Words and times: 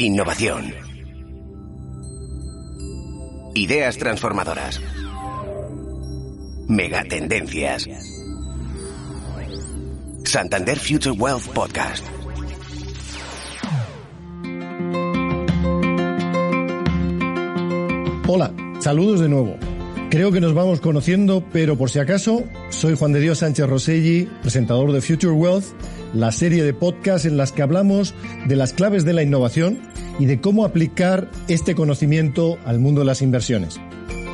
Innovación. 0.00 0.72
Ideas 3.54 3.98
transformadoras. 3.98 4.80
Megatendencias. 6.68 7.86
Santander 10.24 10.78
Future 10.78 11.10
Wealth 11.10 11.48
Podcast. 11.48 12.06
Hola, 18.26 18.54
saludos 18.78 19.20
de 19.20 19.28
nuevo. 19.28 19.58
Creo 20.10 20.32
que 20.32 20.40
nos 20.40 20.54
vamos 20.54 20.80
conociendo, 20.80 21.44
pero 21.52 21.78
por 21.78 21.88
si 21.88 22.00
acaso, 22.00 22.42
soy 22.70 22.96
Juan 22.96 23.12
de 23.12 23.20
Dios 23.20 23.38
Sánchez 23.38 23.68
Roselli, 23.68 24.28
presentador 24.42 24.90
de 24.90 25.00
Future 25.00 25.32
Wealth, 25.32 25.66
la 26.14 26.32
serie 26.32 26.64
de 26.64 26.74
podcasts 26.74 27.26
en 27.26 27.36
las 27.36 27.52
que 27.52 27.62
hablamos 27.62 28.12
de 28.48 28.56
las 28.56 28.72
claves 28.72 29.04
de 29.04 29.12
la 29.12 29.22
innovación 29.22 29.78
y 30.18 30.26
de 30.26 30.40
cómo 30.40 30.64
aplicar 30.64 31.30
este 31.46 31.76
conocimiento 31.76 32.58
al 32.64 32.80
mundo 32.80 33.02
de 33.02 33.06
las 33.06 33.22
inversiones. 33.22 33.78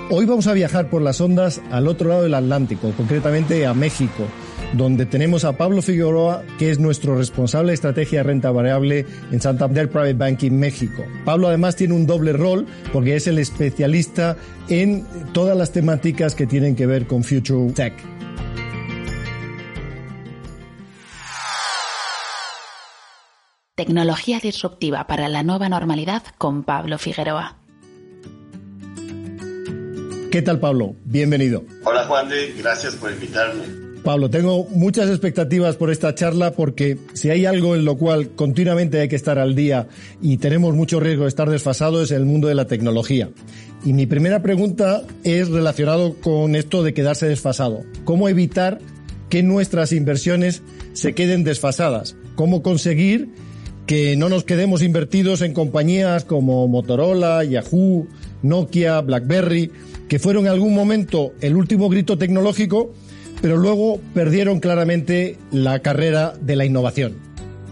Hoy 0.09 0.25
vamos 0.25 0.47
a 0.47 0.55
viajar 0.55 0.89
por 0.89 1.03
las 1.03 1.20
ondas 1.20 1.61
al 1.70 1.89
otro 1.89 2.09
lado 2.09 2.23
del 2.23 2.34
Atlántico, 2.34 2.93
concretamente 2.97 3.67
a 3.67 3.75
México, 3.75 4.25
donde 4.73 5.06
tenemos 5.06 5.45
a 5.45 5.56
Pablo 5.56 5.83
Figueroa, 5.83 6.43
que 6.59 6.70
es 6.70 6.79
nuestro 6.79 7.16
responsable 7.16 7.70
de 7.70 7.75
estrategia 7.75 8.20
de 8.20 8.25
renta 8.25 8.51
variable 8.51 9.06
en 9.30 9.41
Santander 9.41 9.89
Private 9.89 10.15
Banking 10.15 10.52
México. 10.52 11.05
Pablo 11.25 11.48
además 11.48 11.77
tiene 11.77 11.95
un 11.95 12.06
doble 12.06 12.33
rol 12.33 12.66
porque 12.92 13.16
es 13.16 13.27
el 13.27 13.39
especialista 13.39 14.37
en 14.69 15.06
todas 15.33 15.56
las 15.56 15.73
temáticas 15.73 16.34
que 16.34 16.47
tienen 16.47 16.77
que 16.77 16.87
ver 16.87 17.06
con 17.06 17.25
Future 17.25 17.73
Tech. 17.73 17.95
Tecnología 23.75 24.41
disruptiva 24.41 25.06
para 25.06 25.28
la 25.28 25.42
nueva 25.42 25.69
normalidad 25.69 26.23
con 26.39 26.64
Pablo 26.64 26.97
Figueroa. 26.97 27.59
¿Qué 30.33 30.42
tal 30.42 30.61
Pablo? 30.61 30.97
Bienvenido. 31.05 31.62
Hola 31.84 32.05
Juan 32.05 32.28
de, 32.28 32.53
gracias 32.59 32.94
por 32.97 33.12
invitarme. 33.12 33.86
Pablo, 34.07 34.31
tengo 34.31 34.69
muchas 34.71 35.11
expectativas 35.11 35.75
por 35.75 35.91
esta 35.91 36.15
charla 36.15 36.53
porque 36.53 36.97
si 37.15 37.31
hay 37.31 37.45
algo 37.45 37.75
en 37.75 37.85
lo 37.85 37.97
cual 37.97 38.31
continuamente 38.37 39.01
hay 39.01 39.09
que 39.09 39.17
estar 39.17 39.37
al 39.37 39.57
día 39.57 39.89
y 40.23 40.37
tenemos 40.37 40.77
mucho 40.77 41.01
riesgo 41.01 41.25
de 41.25 41.29
estar 41.29 41.51
desfasados 41.51 42.05
es 42.05 42.17
el 42.17 42.25
mundo 42.25 42.47
de 42.47 42.55
la 42.55 42.69
tecnología. 42.69 43.31
Y 43.84 43.95
mi 43.95 44.07
primera 44.07 44.43
pregunta 44.43 45.03
es 45.25 45.49
relacionado 45.49 46.15
con 46.21 46.55
esto 46.55 46.84
de 46.84 46.95
quedarse 46.95 47.27
desfasado. 47.27 47.81
¿Cómo 48.05 48.29
evitar 48.29 48.79
que 49.29 49.43
nuestras 49.43 49.91
inversiones 49.91 50.62
se 50.93 51.12
queden 51.12 51.43
desfasadas? 51.43 52.15
¿Cómo 52.37 52.62
conseguir 52.62 53.31
que 53.89 54.15
no 54.15 54.29
nos 54.29 54.45
quedemos 54.45 54.83
invertidos 54.83 55.43
en 55.43 55.53
compañías 55.53 56.25
como 56.25 56.69
Motorola, 56.69 57.43
Yahoo, 57.43 58.07
Nokia, 58.45 59.01
BlackBerry, 59.01 59.73
que 60.09 60.21
fueron 60.21 60.47
en 60.47 60.53
algún 60.53 60.75
momento 60.77 61.33
el 61.41 61.57
último 61.57 61.89
grito 61.89 62.17
tecnológico, 62.17 62.93
pero 63.42 63.56
luego 63.56 64.01
perdieron 64.15 64.61
claramente 64.61 65.39
la 65.51 65.81
carrera 65.81 66.34
de 66.41 66.56
la 66.56 66.65
innovación. 66.65 67.27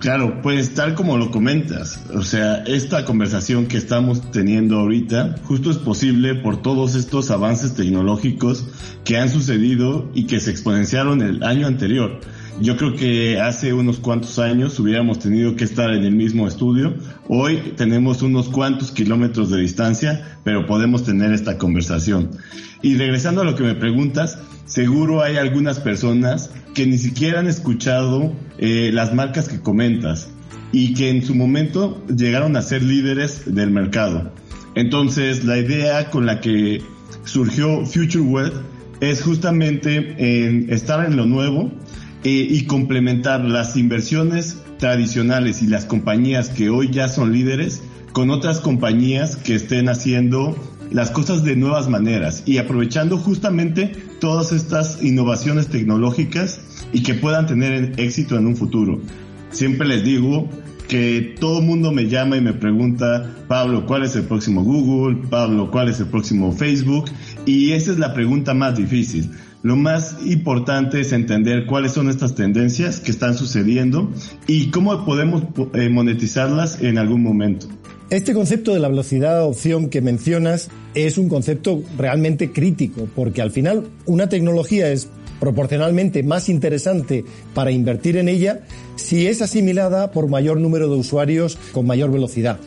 Claro, 0.05 0.43
pues 0.43 0.75
tal 0.75 0.95
como 0.95 1.17
lo 1.17 1.31
comentas, 1.31 1.99
o 2.15 2.21
sea, 2.21 2.57
esta 2.67 3.07
conversación 3.07 3.67
que 3.67 3.79
estamos 3.79 4.31
teniendo 4.33 4.79
ahorita 4.79 5.37
justo 5.45 5.71
es 5.71 5.79
posible 5.79 6.35
por 6.35 6.61
todos 6.61 6.95
estos 6.95 7.31
avances 7.31 7.73
tecnológicos 7.75 8.67
que 9.05 9.17
han 9.17 9.31
sucedido 9.31 10.11
y 10.13 10.27
que 10.27 10.41
se 10.41 10.51
exponenciaron 10.51 11.23
el 11.23 11.43
año 11.43 11.67
anterior. 11.67 12.21
Yo 12.61 12.77
creo 12.77 12.95
que 12.95 13.41
hace 13.41 13.73
unos 13.73 13.99
cuantos 13.99 14.39
años 14.39 14.79
hubiéramos 14.79 15.19
tenido 15.21 15.57
que 15.57 15.65
estar 15.65 15.91
en 15.91 16.05
el 16.05 16.13
mismo 16.13 16.47
estudio. 16.47 16.95
Hoy 17.27 17.73
tenemos 17.77 18.21
unos 18.21 18.49
cuantos 18.49 18.93
kilómetros 18.93 19.51
de 19.51 19.59
distancia, 19.59 20.39
pero 20.45 20.67
podemos 20.67 21.03
tener 21.05 21.33
esta 21.33 21.57
conversación. 21.57 22.31
Y 22.83 22.97
regresando 22.97 23.41
a 23.41 23.45
lo 23.45 23.57
que 23.57 23.65
me 23.65 23.75
preguntas, 23.75 24.39
seguro 24.67 25.23
hay 25.23 25.37
algunas 25.37 25.81
personas 25.81 26.51
que 26.75 26.87
ni 26.87 26.99
siquiera 26.99 27.41
han 27.41 27.47
escuchado 27.47 28.35
eh, 28.59 28.91
las 28.93 29.15
marcas 29.15 29.49
que 29.49 29.61
comentas 29.61 30.29
y 30.73 30.95
que 30.95 31.11
en 31.11 31.25
su 31.25 31.35
momento 31.35 32.05
llegaron 32.07 32.57
a 32.57 32.63
ser 32.63 32.83
líderes 32.83 33.55
del 33.55 33.71
mercado. 33.71 34.33
Entonces, 34.75 35.45
la 35.45 35.59
idea 35.59 36.11
con 36.11 36.27
la 36.27 36.41
que 36.41 36.83
surgió 37.25 37.87
Future 37.87 38.25
Wealth 38.25 38.55
es 39.01 39.23
justamente 39.23 40.15
en 40.19 40.73
estar 40.73 41.05
en 41.07 41.17
lo 41.17 41.27
nuevo, 41.27 41.71
eh, 42.25 42.47
y 42.49 42.65
complementar 42.65 43.45
las 43.45 43.77
inversiones 43.77 44.57
tradicionales 44.79 45.61
y 45.61 45.67
las 45.67 45.85
compañías 45.85 46.49
que 46.49 46.71
hoy 46.71 46.89
ya 46.91 47.09
son 47.09 47.35
líderes 47.35 47.83
con 48.13 48.31
otras 48.31 48.61
compañías 48.61 49.37
que 49.37 49.55
estén 49.55 49.91
haciendo 49.91 50.57
las 50.91 51.11
cosas 51.11 51.45
de 51.45 51.57
nuevas 51.57 51.89
maneras 51.89 52.43
y 52.47 52.59
aprovechando 52.59 53.19
justamente 53.19 53.93
todas 54.21 54.53
estas 54.53 55.03
innovaciones 55.03 55.69
tecnológicas 55.69 56.61
y 56.93 57.03
que 57.03 57.15
puedan 57.15 57.47
tener 57.47 57.93
éxito 57.99 58.37
en 58.37 58.47
un 58.47 58.57
futuro. 58.57 59.01
Siempre 59.51 59.87
les 59.87 60.05
digo 60.05 60.49
que 60.89 61.37
todo 61.41 61.61
el 61.61 61.67
mundo 61.67 61.93
me 61.93 62.09
llama 62.09 62.37
y 62.37 62.41
me 62.41 62.53
pregunta, 62.53 63.31
Pablo, 63.49 63.87
¿cuál 63.87 64.05
es 64.05 64.15
el 64.17 64.25
próximo 64.25 64.63
Google? 64.63 65.29
Pablo, 65.29 65.71
¿cuál 65.71 65.89
es 65.89 66.01
el 66.01 66.07
próximo 66.07 66.53
Facebook? 66.53 67.07
Y 67.47 67.73
esa 67.73 67.93
es 67.93 67.99
la 67.99 68.15
pregunta 68.15 68.55
más 68.55 68.77
difícil. 68.77 69.31
Lo 69.65 69.77
más 69.77 70.17
importante 70.27 71.01
es 71.01 71.13
entender 71.13 71.65
cuáles 71.65 71.93
son 71.93 72.11
estas 72.11 72.35
tendencias 72.35 73.01
que 73.01 73.11
están 73.11 73.35
sucediendo 73.35 74.13
y 74.47 74.71
cómo 74.71 75.07
podemos 75.07 75.45
eh, 75.73 75.89
monetizarlas 75.89 76.83
en 76.83 76.99
algún 76.99 77.23
momento. 77.23 77.67
Este 78.11 78.35
concepto 78.35 78.75
de 78.75 78.81
la 78.81 78.89
velocidad 78.89 79.31
de 79.31 79.37
adopción 79.37 79.89
que 79.89 80.03
mencionas 80.03 80.69
es 80.95 81.17
un 81.17 81.31
concepto 81.31 81.83
realmente 81.97 82.53
crítico, 82.53 83.09
porque 83.17 83.41
al 83.41 83.53
final 83.53 83.89
una 84.05 84.29
tecnología 84.29 84.91
es 84.91 85.09
proporcionalmente 85.41 86.23
más 86.23 86.51
interesante 86.51 87.25
para 87.55 87.71
invertir 87.71 88.19
en 88.19 88.29
ella 88.29 88.67
si 88.97 89.29
es 89.29 89.41
asimilada 89.41 90.11
por 90.11 90.29
mayor 90.29 90.61
número 90.61 90.91
de 90.91 90.97
usuarios 90.97 91.57
con 91.73 91.87
mayor 91.87 92.13
velocidad. 92.13 92.59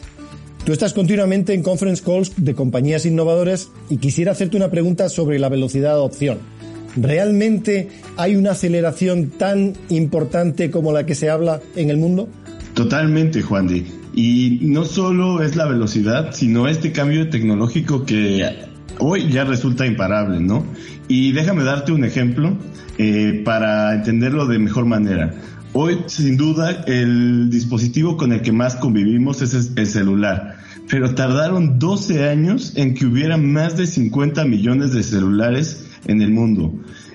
Tú 0.65 0.73
estás 0.73 0.93
continuamente 0.93 1.53
en 1.53 1.61
conference 1.61 2.03
calls 2.03 2.33
de 2.37 2.55
compañías 2.55 3.05
innovadoras 3.05 3.69
y 3.87 3.97
quisiera 3.97 4.31
hacerte 4.31 4.57
una 4.57 4.71
pregunta 4.71 5.09
sobre 5.09 5.37
la 5.37 5.47
velocidad 5.47 5.89
de 5.89 5.93
adopción. 5.93 6.56
¿Realmente 6.99 7.89
hay 8.17 8.35
una 8.35 8.51
aceleración 8.51 9.29
tan 9.29 9.73
importante 9.89 10.71
como 10.71 10.91
la 10.91 11.05
que 11.05 11.15
se 11.15 11.29
habla 11.29 11.61
en 11.75 11.89
el 11.89 11.97
mundo? 11.97 12.27
Totalmente, 12.73 13.41
Juan. 13.41 13.69
Y 14.13 14.59
no 14.63 14.83
solo 14.83 15.43
es 15.43 15.55
la 15.55 15.65
velocidad, 15.65 16.31
sino 16.33 16.67
este 16.67 16.91
cambio 16.91 17.29
tecnológico 17.29 18.05
que 18.05 18.67
hoy 18.99 19.29
ya 19.29 19.43
resulta 19.43 19.85
imparable, 19.85 20.39
¿no? 20.39 20.65
Y 21.07 21.31
déjame 21.31 21.63
darte 21.63 21.91
un 21.91 22.03
ejemplo 22.03 22.57
eh, 22.97 23.41
para 23.45 23.93
entenderlo 23.93 24.47
de 24.47 24.59
mejor 24.59 24.85
manera. 24.85 25.33
Hoy, 25.73 25.99
sin 26.07 26.37
duda, 26.37 26.83
el 26.87 27.49
dispositivo 27.49 28.17
con 28.17 28.31
el 28.31 28.41
que 28.41 28.51
más 28.51 28.75
convivimos 28.75 29.41
es 29.41 29.71
el 29.75 29.85
celular, 29.85 30.57
pero 30.89 31.13
tardaron 31.13 31.77
12 31.77 32.27
años 32.27 32.73
en 32.75 32.95
que 32.95 33.05
hubiera 33.05 33.37
más 33.37 33.77
de 33.77 33.85
50 33.85 34.45
millones 34.45 34.93
de 34.93 35.03
celulares 35.03 35.86
en 36.07 36.21
el 36.21 36.31
mundo. 36.31 36.73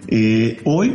Eh, 0.09 0.61
hoy 0.65 0.93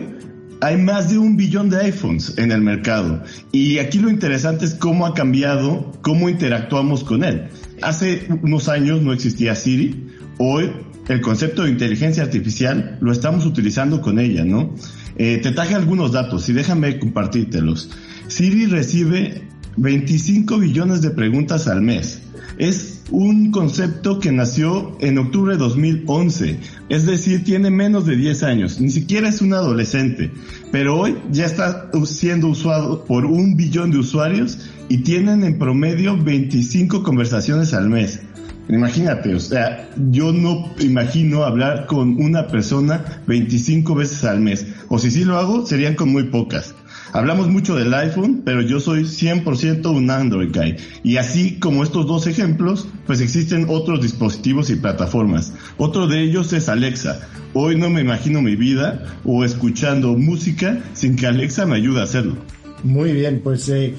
hay 0.61 0.77
más 0.77 1.09
de 1.09 1.17
un 1.17 1.37
billón 1.37 1.69
de 1.69 1.77
iPhones 1.77 2.37
en 2.37 2.51
el 2.51 2.61
mercado 2.61 3.23
y 3.51 3.77
aquí 3.77 3.99
lo 3.99 4.09
interesante 4.09 4.65
es 4.65 4.73
cómo 4.73 5.05
ha 5.05 5.13
cambiado, 5.13 5.91
cómo 6.01 6.29
interactuamos 6.29 7.03
con 7.03 7.23
él. 7.23 7.49
Hace 7.81 8.27
unos 8.41 8.69
años 8.69 9.01
no 9.01 9.13
existía 9.13 9.55
Siri, 9.55 10.07
hoy 10.37 10.71
el 11.07 11.21
concepto 11.21 11.63
de 11.63 11.71
inteligencia 11.71 12.23
artificial 12.23 12.97
lo 13.01 13.11
estamos 13.11 13.45
utilizando 13.45 14.01
con 14.01 14.19
ella, 14.19 14.43
¿no? 14.43 14.75
Eh, 15.15 15.39
te 15.41 15.51
traje 15.51 15.73
algunos 15.73 16.11
datos 16.11 16.47
y 16.49 16.53
déjame 16.53 16.99
compartírtelos. 16.99 17.91
Siri 18.27 18.65
recibe 18.65 19.43
25 19.77 20.57
billones 20.57 21.01
de 21.01 21.11
preguntas 21.11 21.67
al 21.67 21.81
mes. 21.81 22.21
Es 22.57 22.96
un 23.11 23.51
concepto 23.51 24.19
que 24.19 24.31
nació 24.31 24.97
en 24.99 25.17
octubre 25.17 25.53
de 25.53 25.59
2011, 25.59 26.59
es 26.89 27.05
decir, 27.05 27.43
tiene 27.43 27.69
menos 27.69 28.05
de 28.05 28.15
10 28.15 28.43
años, 28.43 28.79
ni 28.81 28.89
siquiera 28.89 29.29
es 29.29 29.41
un 29.41 29.53
adolescente, 29.53 30.31
pero 30.71 30.99
hoy 30.99 31.17
ya 31.31 31.45
está 31.45 31.89
siendo 32.05 32.47
usado 32.47 33.05
por 33.05 33.25
un 33.25 33.55
billón 33.55 33.91
de 33.91 33.99
usuarios 33.99 34.59
y 34.89 34.99
tienen 34.99 35.43
en 35.43 35.57
promedio 35.57 36.17
25 36.17 37.03
conversaciones 37.03 37.73
al 37.73 37.89
mes. 37.89 38.21
Imagínate, 38.69 39.33
o 39.33 39.39
sea, 39.39 39.89
yo 40.11 40.33
no 40.33 40.73
imagino 40.79 41.43
hablar 41.43 41.85
con 41.85 42.21
una 42.21 42.47
persona 42.47 43.21
25 43.25 43.95
veces 43.95 44.25
al 44.25 44.41
mes, 44.41 44.67
o 44.89 44.99
si 44.99 45.09
sí 45.09 45.23
lo 45.23 45.37
hago, 45.37 45.65
serían 45.65 45.95
con 45.95 46.09
muy 46.09 46.23
pocas. 46.23 46.75
Hablamos 47.13 47.47
mucho 47.47 47.75
del 47.75 47.93
iPhone, 47.93 48.41
pero 48.43 48.61
yo 48.61 48.79
soy 48.79 49.03
100% 49.03 49.89
un 49.89 50.11
Android 50.11 50.49
guy. 50.53 50.75
Y 51.03 51.17
así 51.17 51.57
como 51.59 51.83
estos 51.83 52.05
dos 52.05 52.27
ejemplos, 52.27 52.87
pues 53.05 53.21
existen 53.21 53.65
otros 53.69 54.01
dispositivos 54.01 54.69
y 54.69 54.75
plataformas. 54.75 55.53
Otro 55.77 56.07
de 56.07 56.23
ellos 56.23 56.51
es 56.53 56.69
Alexa. 56.69 57.27
Hoy 57.53 57.77
no 57.77 57.89
me 57.89 58.01
imagino 58.01 58.41
mi 58.41 58.55
vida 58.55 59.17
o 59.23 59.43
escuchando 59.43 60.13
música 60.17 60.79
sin 60.93 61.15
que 61.15 61.27
Alexa 61.27 61.65
me 61.65 61.77
ayude 61.77 62.01
a 62.01 62.03
hacerlo. 62.03 62.35
Muy 62.83 63.11
bien, 63.11 63.41
pues 63.43 63.67
eh, 63.69 63.95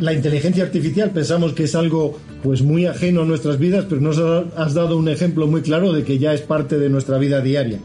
la 0.00 0.12
inteligencia 0.12 0.64
artificial 0.64 1.10
pensamos 1.10 1.54
que 1.54 1.64
es 1.64 1.74
algo 1.74 2.18
pues 2.42 2.62
muy 2.62 2.86
ajeno 2.86 3.22
a 3.22 3.24
nuestras 3.24 3.58
vidas, 3.58 3.86
pero 3.88 4.00
nos 4.00 4.18
has 4.18 4.74
dado 4.74 4.98
un 4.98 5.08
ejemplo 5.08 5.46
muy 5.46 5.62
claro 5.62 5.92
de 5.92 6.04
que 6.04 6.18
ya 6.18 6.34
es 6.34 6.42
parte 6.42 6.78
de 6.78 6.90
nuestra 6.90 7.18
vida 7.18 7.40
diaria. 7.40 7.80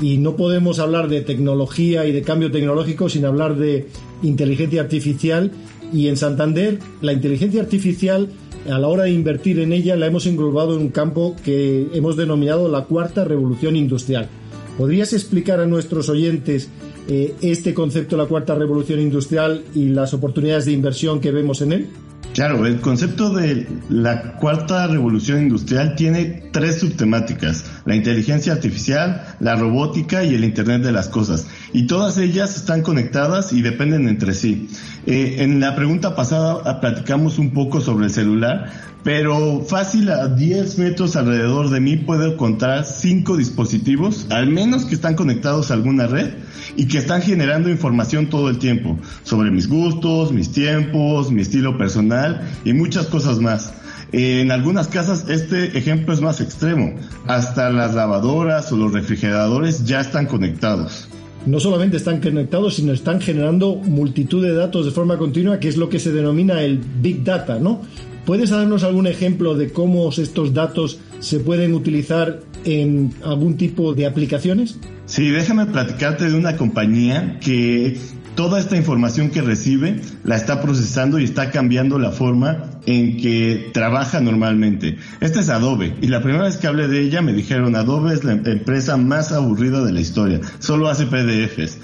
Y 0.00 0.18
no 0.18 0.36
podemos 0.36 0.78
hablar 0.78 1.08
de 1.08 1.20
tecnología 1.20 2.06
y 2.06 2.12
de 2.12 2.22
cambio 2.22 2.50
tecnológico 2.50 3.08
sin 3.08 3.24
hablar 3.24 3.56
de 3.56 3.88
inteligencia 4.22 4.80
artificial. 4.80 5.52
Y 5.92 6.08
en 6.08 6.16
Santander, 6.16 6.78
la 7.00 7.12
inteligencia 7.12 7.62
artificial, 7.62 8.28
a 8.68 8.78
la 8.78 8.88
hora 8.88 9.04
de 9.04 9.12
invertir 9.12 9.60
en 9.60 9.72
ella, 9.72 9.96
la 9.96 10.06
hemos 10.06 10.26
englobado 10.26 10.74
en 10.74 10.82
un 10.82 10.88
campo 10.88 11.36
que 11.44 11.88
hemos 11.94 12.16
denominado 12.16 12.68
la 12.68 12.84
cuarta 12.84 13.24
revolución 13.24 13.76
industrial. 13.76 14.28
¿Podrías 14.76 15.12
explicar 15.12 15.60
a 15.60 15.66
nuestros 15.66 16.08
oyentes 16.08 16.68
eh, 17.06 17.34
este 17.42 17.74
concepto 17.74 18.16
de 18.16 18.22
la 18.22 18.28
cuarta 18.28 18.54
revolución 18.54 19.00
industrial 19.00 19.62
y 19.74 19.90
las 19.90 20.14
oportunidades 20.14 20.64
de 20.64 20.72
inversión 20.72 21.20
que 21.20 21.30
vemos 21.30 21.62
en 21.62 21.72
él? 21.72 21.88
Claro, 22.34 22.66
el 22.66 22.80
concepto 22.80 23.32
de 23.32 23.68
la 23.88 24.36
cuarta 24.38 24.88
revolución 24.88 25.42
industrial 25.42 25.94
tiene 25.94 26.48
tres 26.52 26.80
subtemáticas, 26.80 27.64
la 27.84 27.94
inteligencia 27.94 28.52
artificial, 28.52 29.36
la 29.40 29.56
robótica 29.56 30.24
y 30.24 30.34
el 30.34 30.44
Internet 30.44 30.82
de 30.82 30.92
las 30.92 31.08
Cosas. 31.08 31.46
Y 31.72 31.86
todas 31.86 32.18
ellas 32.18 32.56
están 32.56 32.82
conectadas 32.82 33.52
y 33.52 33.62
dependen 33.62 34.08
entre 34.08 34.34
sí. 34.34 34.68
Eh, 35.06 35.36
en 35.40 35.60
la 35.60 35.76
pregunta 35.76 36.16
pasada 36.16 36.80
platicamos 36.80 37.38
un 37.38 37.52
poco 37.52 37.80
sobre 37.80 38.06
el 38.06 38.10
celular, 38.10 38.70
pero 39.02 39.62
fácil 39.68 40.08
a 40.08 40.28
10 40.28 40.78
metros 40.78 41.14
alrededor 41.14 41.68
de 41.68 41.80
mí 41.80 41.96
puedo 41.96 42.32
encontrar 42.32 42.86
cinco 42.86 43.36
dispositivos, 43.36 44.26
al 44.30 44.46
menos 44.48 44.86
que 44.86 44.94
están 44.94 45.14
conectados 45.14 45.70
a 45.70 45.74
alguna 45.74 46.06
red 46.06 46.30
y 46.76 46.88
que 46.88 46.98
están 46.98 47.20
generando 47.20 47.68
información 47.68 48.30
todo 48.30 48.48
el 48.48 48.58
tiempo 48.58 48.98
sobre 49.22 49.50
mis 49.50 49.68
gustos, 49.68 50.32
mis 50.32 50.52
tiempos, 50.52 51.30
mi 51.30 51.42
estilo 51.42 51.76
personal 51.76 52.48
y 52.64 52.72
muchas 52.72 53.06
cosas 53.06 53.40
más. 53.40 53.74
En 54.12 54.50
algunas 54.50 54.88
casas 54.88 55.24
este 55.28 55.76
ejemplo 55.76 56.14
es 56.14 56.20
más 56.20 56.40
extremo. 56.40 56.94
Hasta 57.26 57.70
las 57.70 57.94
lavadoras 57.94 58.70
o 58.72 58.76
los 58.76 58.92
refrigeradores 58.92 59.84
ya 59.84 60.00
están 60.00 60.26
conectados 60.26 61.08
no 61.46 61.60
solamente 61.60 61.96
están 61.96 62.20
conectados, 62.20 62.76
sino 62.76 62.92
están 62.92 63.20
generando 63.20 63.76
multitud 63.76 64.42
de 64.42 64.54
datos 64.54 64.86
de 64.86 64.92
forma 64.92 65.18
continua, 65.18 65.60
que 65.60 65.68
es 65.68 65.76
lo 65.76 65.88
que 65.88 65.98
se 65.98 66.12
denomina 66.12 66.62
el 66.62 66.78
Big 66.78 67.22
Data, 67.22 67.58
¿no? 67.58 67.82
¿Puedes 68.24 68.50
darnos 68.50 68.84
algún 68.84 69.06
ejemplo 69.06 69.54
de 69.54 69.70
cómo 69.70 70.08
estos 70.10 70.54
datos 70.54 70.98
se 71.20 71.40
pueden 71.40 71.74
utilizar 71.74 72.40
en 72.64 73.12
algún 73.22 73.58
tipo 73.58 73.92
de 73.92 74.06
aplicaciones? 74.06 74.78
Sí, 75.04 75.28
déjame 75.28 75.66
platicarte 75.66 76.30
de 76.30 76.34
una 76.34 76.56
compañía 76.56 77.38
que 77.40 77.98
toda 78.34 78.58
esta 78.58 78.76
información 78.76 79.30
que 79.30 79.42
recibe 79.42 80.00
la 80.24 80.36
está 80.36 80.60
procesando 80.60 81.18
y 81.18 81.24
está 81.24 81.50
cambiando 81.50 81.98
la 81.98 82.10
forma 82.10 82.70
en 82.86 83.16
que 83.16 83.70
trabaja 83.72 84.20
normalmente. 84.20 84.98
Esta 85.20 85.40
es 85.40 85.48
Adobe 85.48 85.94
y 86.00 86.08
la 86.08 86.22
primera 86.22 86.44
vez 86.44 86.56
que 86.56 86.66
hablé 86.66 86.88
de 86.88 87.00
ella 87.00 87.22
me 87.22 87.32
dijeron 87.32 87.76
Adobe 87.76 88.14
es 88.14 88.24
la 88.24 88.32
empresa 88.32 88.96
más 88.96 89.32
aburrida 89.32 89.84
de 89.84 89.92
la 89.92 90.00
historia, 90.00 90.40
solo 90.58 90.88
hace 90.88 91.06
PDFs. 91.06 91.78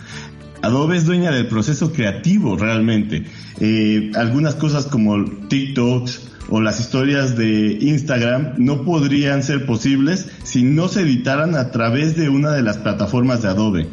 Adobe 0.62 0.97
es 0.99 1.06
dueña 1.06 1.31
del 1.31 1.47
proceso 1.47 1.93
creativo 1.93 2.56
realmente. 2.56 3.25
Eh, 3.61 4.12
algunas 4.14 4.56
cosas 4.56 4.85
como 4.87 5.25
TikToks, 5.25 6.31
o 6.50 6.61
las 6.61 6.81
historias 6.81 7.37
de 7.37 7.79
Instagram 7.81 8.55
no 8.58 8.82
podrían 8.82 9.43
ser 9.43 9.67
posibles 9.67 10.26
si 10.43 10.64
no 10.64 10.88
se 10.88 11.02
editaran 11.02 11.55
a 11.55 11.70
través 11.70 12.17
de 12.17 12.29
una 12.29 12.50
de 12.50 12.62
las 12.62 12.79
plataformas 12.79 13.43
de 13.43 13.49
Adobe. 13.49 13.88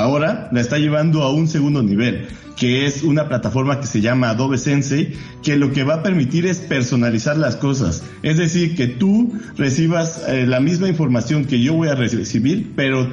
Ahora 0.00 0.48
la 0.50 0.60
está 0.62 0.78
llevando 0.78 1.22
a 1.22 1.30
un 1.30 1.46
segundo 1.46 1.82
nivel, 1.82 2.26
que 2.56 2.86
es 2.86 3.02
una 3.02 3.28
plataforma 3.28 3.80
que 3.80 3.86
se 3.86 4.00
llama 4.00 4.30
Adobe 4.30 4.56
Sensei, 4.56 5.12
que 5.42 5.56
lo 5.56 5.72
que 5.72 5.84
va 5.84 5.96
a 5.96 6.02
permitir 6.02 6.46
es 6.46 6.58
personalizar 6.58 7.36
las 7.36 7.56
cosas. 7.56 8.02
Es 8.22 8.38
decir, 8.38 8.74
que 8.74 8.86
tú 8.86 9.30
recibas 9.58 10.22
eh, 10.26 10.46
la 10.46 10.58
misma 10.58 10.88
información 10.88 11.44
que 11.44 11.60
yo 11.60 11.74
voy 11.74 11.88
a 11.88 11.94
recibir, 11.94 12.72
pero 12.74 13.08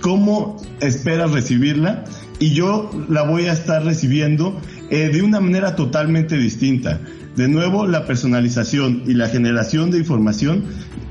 cómo 0.00 0.60
esperas 0.80 1.30
recibirla 1.30 2.04
y 2.40 2.52
yo 2.52 2.90
la 3.08 3.22
voy 3.22 3.46
a 3.46 3.52
estar 3.52 3.84
recibiendo 3.84 4.60
eh, 4.90 5.10
de 5.10 5.22
una 5.22 5.38
manera 5.38 5.76
totalmente 5.76 6.36
distinta. 6.36 7.00
De 7.36 7.48
nuevo, 7.48 7.88
la 7.88 8.06
personalización 8.06 9.02
y 9.06 9.14
la 9.14 9.28
generación 9.28 9.90
de 9.90 9.98
información 9.98 10.64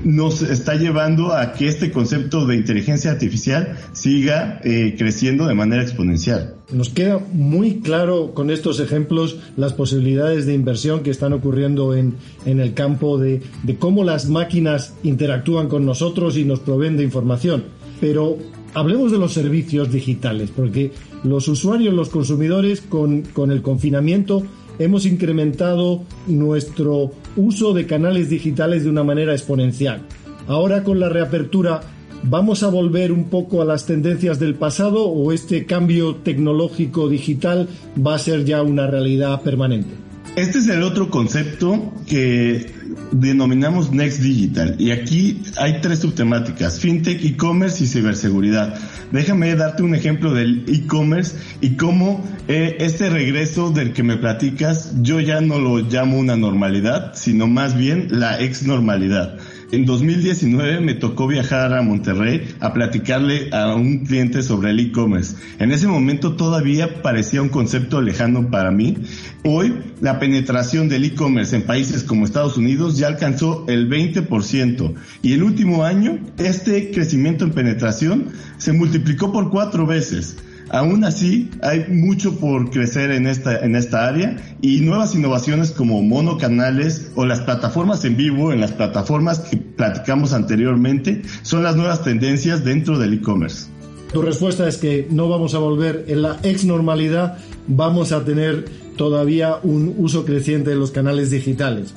nos 0.04 0.40
está 0.40 0.74
llevando 0.74 1.34
a 1.34 1.52
que 1.52 1.66
este 1.66 1.90
concepto 1.90 2.46
de 2.46 2.56
inteligencia 2.56 3.10
artificial 3.10 3.76
siga 3.92 4.58
eh, 4.64 4.94
creciendo 4.96 5.46
de 5.46 5.54
manera 5.54 5.82
exponencial. 5.82 6.54
Nos 6.72 6.88
queda 6.88 7.20
muy 7.32 7.80
claro 7.80 8.32
con 8.32 8.50
estos 8.50 8.80
ejemplos 8.80 9.38
las 9.58 9.74
posibilidades 9.74 10.46
de 10.46 10.54
inversión 10.54 11.02
que 11.02 11.10
están 11.10 11.34
ocurriendo 11.34 11.94
en, 11.94 12.14
en 12.46 12.58
el 12.58 12.72
campo 12.72 13.18
de, 13.18 13.42
de 13.62 13.76
cómo 13.76 14.02
las 14.02 14.28
máquinas 14.28 14.94
interactúan 15.02 15.68
con 15.68 15.84
nosotros 15.84 16.38
y 16.38 16.44
nos 16.44 16.60
proveen 16.60 16.96
de 16.96 17.04
información. 17.04 17.64
Pero 18.00 18.38
hablemos 18.72 19.12
de 19.12 19.18
los 19.18 19.32
servicios 19.32 19.92
digitales, 19.92 20.50
porque 20.54 20.92
los 21.22 21.48
usuarios, 21.48 21.94
los 21.94 22.08
consumidores, 22.08 22.80
con, 22.80 23.22
con 23.22 23.50
el 23.50 23.62
confinamiento, 23.62 24.42
hemos 24.78 25.06
incrementado 25.06 26.02
nuestro 26.26 27.12
uso 27.36 27.72
de 27.72 27.86
canales 27.86 28.30
digitales 28.30 28.84
de 28.84 28.90
una 28.90 29.04
manera 29.04 29.32
exponencial. 29.32 30.02
Ahora 30.46 30.84
con 30.84 31.00
la 31.00 31.08
reapertura, 31.08 31.80
¿vamos 32.22 32.62
a 32.62 32.68
volver 32.68 33.12
un 33.12 33.24
poco 33.24 33.62
a 33.62 33.64
las 33.64 33.86
tendencias 33.86 34.38
del 34.38 34.54
pasado 34.54 35.06
o 35.06 35.32
este 35.32 35.66
cambio 35.66 36.16
tecnológico 36.16 37.08
digital 37.08 37.68
va 38.04 38.14
a 38.14 38.18
ser 38.18 38.44
ya 38.44 38.62
una 38.62 38.86
realidad 38.86 39.42
permanente? 39.42 39.94
Este 40.36 40.58
es 40.58 40.68
el 40.68 40.82
otro 40.82 41.10
concepto 41.10 41.92
que 42.06 42.66
denominamos 43.12 43.92
Next 43.92 44.20
Digital 44.20 44.76
y 44.78 44.90
aquí 44.90 45.42
hay 45.56 45.80
tres 45.80 46.00
subtemáticas, 46.00 46.78
fintech, 46.80 47.24
e-commerce 47.24 47.84
y 47.84 47.86
ciberseguridad. 47.86 48.74
Déjame 49.12 49.54
darte 49.54 49.82
un 49.82 49.94
ejemplo 49.94 50.32
del 50.34 50.64
e-commerce 50.68 51.36
y 51.60 51.76
cómo 51.76 52.24
eh, 52.48 52.76
este 52.80 53.10
regreso 53.10 53.70
del 53.70 53.92
que 53.92 54.02
me 54.02 54.16
platicas 54.16 54.92
yo 55.02 55.20
ya 55.20 55.40
no 55.40 55.58
lo 55.58 55.78
llamo 55.78 56.18
una 56.18 56.36
normalidad, 56.36 57.12
sino 57.14 57.46
más 57.46 57.76
bien 57.76 58.08
la 58.10 58.40
ex 58.40 58.64
normalidad. 58.64 59.38
En 59.74 59.86
2019 59.86 60.78
me 60.78 60.94
tocó 60.94 61.26
viajar 61.26 61.74
a 61.74 61.82
Monterrey 61.82 62.46
a 62.60 62.72
platicarle 62.72 63.48
a 63.50 63.74
un 63.74 64.04
cliente 64.06 64.40
sobre 64.44 64.70
el 64.70 64.78
e-commerce. 64.78 65.34
En 65.58 65.72
ese 65.72 65.88
momento 65.88 66.36
todavía 66.36 67.02
parecía 67.02 67.42
un 67.42 67.48
concepto 67.48 68.00
lejano 68.00 68.52
para 68.52 68.70
mí. 68.70 68.98
Hoy 69.42 69.74
la 70.00 70.20
penetración 70.20 70.88
del 70.88 71.02
e-commerce 71.02 71.56
en 71.56 71.62
países 71.62 72.04
como 72.04 72.24
Estados 72.24 72.56
Unidos 72.56 72.98
ya 72.98 73.08
alcanzó 73.08 73.64
el 73.66 73.90
20% 73.90 74.94
y 75.22 75.32
el 75.32 75.42
último 75.42 75.82
año 75.82 76.20
este 76.38 76.92
crecimiento 76.92 77.44
en 77.44 77.50
penetración 77.50 78.26
se 78.58 78.72
multiplicó 78.72 79.32
por 79.32 79.50
cuatro 79.50 79.88
veces. 79.88 80.36
Aún 80.70 81.04
así, 81.04 81.50
hay 81.62 81.86
mucho 81.88 82.38
por 82.38 82.70
crecer 82.70 83.10
en 83.10 83.26
esta, 83.26 83.58
en 83.58 83.76
esta 83.76 84.06
área 84.06 84.36
y 84.62 84.80
nuevas 84.80 85.14
innovaciones 85.14 85.70
como 85.70 86.02
monocanales 86.02 87.10
o 87.14 87.26
las 87.26 87.40
plataformas 87.40 88.04
en 88.04 88.16
vivo 88.16 88.52
en 88.52 88.60
las 88.60 88.72
plataformas 88.72 89.40
que 89.40 89.56
platicamos 89.56 90.32
anteriormente 90.32 91.22
son 91.42 91.62
las 91.62 91.76
nuevas 91.76 92.02
tendencias 92.02 92.64
dentro 92.64 92.98
del 92.98 93.14
e-commerce. 93.14 93.66
Tu 94.12 94.22
respuesta 94.22 94.68
es 94.68 94.76
que 94.76 95.06
no 95.10 95.28
vamos 95.28 95.54
a 95.54 95.58
volver 95.58 96.04
en 96.08 96.22
la 96.22 96.38
ex 96.42 96.64
normalidad, 96.64 97.36
vamos 97.66 98.12
a 98.12 98.24
tener 98.24 98.64
todavía 98.96 99.56
un 99.62 99.94
uso 99.98 100.24
creciente 100.24 100.70
de 100.70 100.76
los 100.76 100.92
canales 100.92 101.30
digitales. 101.30 101.94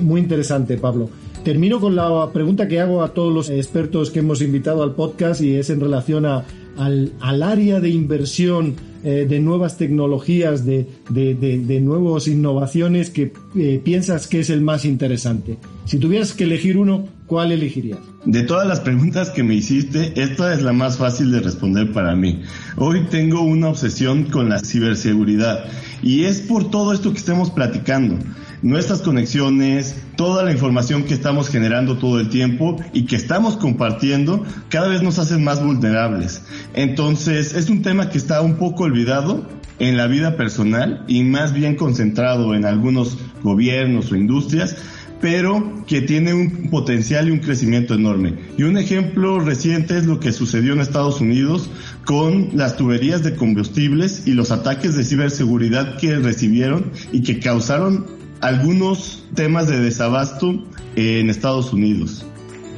Muy 0.00 0.20
interesante, 0.20 0.78
Pablo. 0.78 1.10
Termino 1.44 1.80
con 1.80 1.96
la 1.96 2.30
pregunta 2.32 2.68
que 2.68 2.80
hago 2.80 3.02
a 3.02 3.14
todos 3.14 3.32
los 3.32 3.50
expertos 3.50 4.10
que 4.10 4.18
hemos 4.18 4.42
invitado 4.42 4.82
al 4.82 4.94
podcast 4.94 5.40
y 5.40 5.54
es 5.54 5.70
en 5.70 5.80
relación 5.80 6.26
a 6.26 6.44
al, 6.78 7.12
al 7.20 7.42
área 7.42 7.80
de 7.80 7.90
inversión 7.90 8.76
eh, 9.04 9.26
de 9.28 9.40
nuevas 9.40 9.76
tecnologías, 9.76 10.64
de, 10.64 10.86
de, 11.10 11.34
de, 11.34 11.80
nuevas 11.80 12.26
innovaciones 12.28 13.10
que 13.10 13.32
eh, 13.56 13.80
piensas 13.84 14.26
que 14.26 14.40
es 14.40 14.50
el 14.50 14.60
más 14.60 14.84
interesante? 14.84 15.58
Si 15.84 15.98
tuvieras 15.98 16.32
que 16.32 16.44
elegir 16.44 16.78
uno, 16.78 17.08
¿cuál 17.26 17.52
elegirías? 17.52 17.98
De 18.24 18.42
todas 18.42 18.66
las 18.66 18.80
preguntas 18.80 19.30
que 19.30 19.42
me 19.42 19.54
hiciste, 19.54 20.20
esta 20.20 20.54
es 20.54 20.62
la 20.62 20.72
más 20.72 20.98
fácil 20.98 21.30
de 21.32 21.40
responder 21.40 21.92
para 21.92 22.14
mí. 22.14 22.42
Hoy 22.76 23.06
tengo 23.10 23.42
una 23.42 23.68
obsesión 23.68 24.24
con 24.24 24.48
la 24.48 24.58
ciberseguridad 24.58 25.64
y 26.02 26.24
es 26.24 26.40
por 26.40 26.70
todo 26.70 26.92
esto 26.92 27.12
que 27.12 27.18
estamos 27.18 27.50
platicando 27.50 28.18
nuestras 28.62 29.02
conexiones, 29.02 29.96
toda 30.16 30.42
la 30.42 30.52
información 30.52 31.04
que 31.04 31.14
estamos 31.14 31.48
generando 31.48 31.98
todo 31.98 32.20
el 32.20 32.28
tiempo 32.28 32.76
y 32.92 33.04
que 33.06 33.16
estamos 33.16 33.56
compartiendo, 33.56 34.44
cada 34.68 34.88
vez 34.88 35.02
nos 35.02 35.18
hacen 35.18 35.44
más 35.44 35.62
vulnerables. 35.64 36.42
Entonces, 36.74 37.54
es 37.54 37.70
un 37.70 37.82
tema 37.82 38.10
que 38.10 38.18
está 38.18 38.40
un 38.40 38.56
poco 38.56 38.84
olvidado 38.84 39.46
en 39.78 39.96
la 39.96 40.06
vida 40.06 40.36
personal 40.36 41.04
y 41.06 41.22
más 41.24 41.52
bien 41.52 41.76
concentrado 41.76 42.54
en 42.54 42.64
algunos 42.64 43.18
gobiernos 43.42 44.10
o 44.10 44.16
industrias, 44.16 44.76
pero 45.20 45.84
que 45.86 46.00
tiene 46.00 46.32
un 46.32 46.70
potencial 46.70 47.28
y 47.28 47.32
un 47.32 47.40
crecimiento 47.40 47.94
enorme. 47.94 48.34
Y 48.56 48.62
un 48.62 48.78
ejemplo 48.78 49.40
reciente 49.40 49.98
es 49.98 50.06
lo 50.06 50.20
que 50.20 50.32
sucedió 50.32 50.72
en 50.72 50.80
Estados 50.80 51.20
Unidos 51.20 51.70
con 52.04 52.50
las 52.54 52.76
tuberías 52.76 53.22
de 53.22 53.34
combustibles 53.34 54.26
y 54.26 54.32
los 54.32 54.50
ataques 54.50 54.96
de 54.96 55.04
ciberseguridad 55.04 55.96
que 55.96 56.16
recibieron 56.16 56.92
y 57.12 57.22
que 57.22 57.40
causaron 57.40 58.17
algunos 58.40 59.24
temas 59.34 59.68
de 59.68 59.80
desabasto 59.80 60.64
en 60.96 61.30
Estados 61.30 61.72
Unidos. 61.72 62.24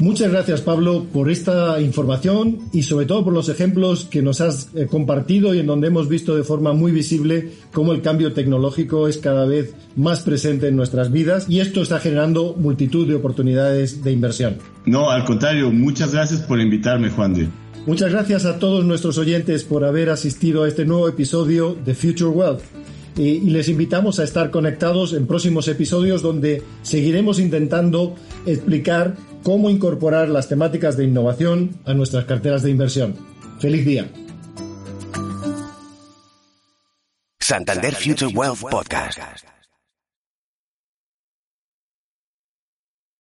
Muchas 0.00 0.32
gracias 0.32 0.62
Pablo 0.62 1.04
por 1.12 1.30
esta 1.30 1.78
información 1.78 2.60
y 2.72 2.84
sobre 2.84 3.04
todo 3.04 3.22
por 3.22 3.34
los 3.34 3.50
ejemplos 3.50 4.06
que 4.06 4.22
nos 4.22 4.40
has 4.40 4.70
eh, 4.74 4.86
compartido 4.86 5.52
y 5.52 5.58
en 5.58 5.66
donde 5.66 5.88
hemos 5.88 6.08
visto 6.08 6.34
de 6.34 6.42
forma 6.42 6.72
muy 6.72 6.90
visible 6.90 7.50
cómo 7.70 7.92
el 7.92 8.00
cambio 8.00 8.32
tecnológico 8.32 9.08
es 9.08 9.18
cada 9.18 9.44
vez 9.44 9.74
más 9.96 10.20
presente 10.20 10.68
en 10.68 10.76
nuestras 10.76 11.12
vidas 11.12 11.44
y 11.50 11.60
esto 11.60 11.82
está 11.82 12.00
generando 12.00 12.54
multitud 12.56 13.06
de 13.06 13.16
oportunidades 13.16 14.02
de 14.02 14.12
inversión. 14.12 14.56
No, 14.86 15.10
al 15.10 15.26
contrario, 15.26 15.70
muchas 15.70 16.14
gracias 16.14 16.40
por 16.40 16.58
invitarme 16.60 17.10
Juan 17.10 17.34
de. 17.34 17.48
Muchas 17.86 18.10
gracias 18.10 18.46
a 18.46 18.58
todos 18.58 18.86
nuestros 18.86 19.18
oyentes 19.18 19.64
por 19.64 19.84
haber 19.84 20.08
asistido 20.08 20.64
a 20.64 20.68
este 20.68 20.86
nuevo 20.86 21.08
episodio 21.08 21.76
de 21.84 21.94
Future 21.94 22.30
Wealth 22.30 22.62
y 23.16 23.40
les 23.40 23.68
invitamos 23.68 24.18
a 24.18 24.24
estar 24.24 24.50
conectados 24.50 25.12
en 25.12 25.26
próximos 25.26 25.68
episodios 25.68 26.22
donde 26.22 26.62
seguiremos 26.82 27.38
intentando 27.38 28.14
explicar 28.46 29.16
cómo 29.42 29.70
incorporar 29.70 30.28
las 30.28 30.48
temáticas 30.48 30.96
de 30.96 31.04
innovación 31.04 31.76
a 31.84 31.94
nuestras 31.94 32.24
carteras 32.24 32.62
de 32.62 32.70
inversión. 32.70 33.16
¡Feliz 33.58 33.84
día! 33.84 34.10
Santander 37.40 37.94
Future 37.94 38.32
Wealth 38.32 38.60
Podcast. 38.60 39.49